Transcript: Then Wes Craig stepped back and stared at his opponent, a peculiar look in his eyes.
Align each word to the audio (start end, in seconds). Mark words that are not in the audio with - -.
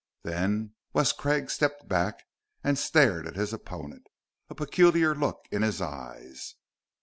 Then 0.23 0.73
Wes 0.93 1.11
Craig 1.11 1.51
stepped 1.51 1.87
back 1.87 2.23
and 2.63 2.75
stared 2.75 3.27
at 3.27 3.35
his 3.35 3.53
opponent, 3.53 4.07
a 4.49 4.55
peculiar 4.55 5.13
look 5.13 5.45
in 5.51 5.61
his 5.61 5.79
eyes. 5.79 6.55